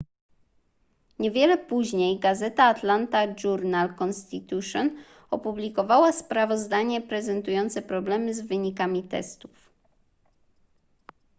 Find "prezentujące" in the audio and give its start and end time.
7.01-7.81